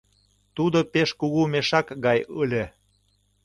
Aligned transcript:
Тудо 0.55 0.79
пеш 0.93 1.09
кугу 1.19 1.41
мешак 1.53 1.87
гай 2.05 2.19
ыле. 2.41 2.63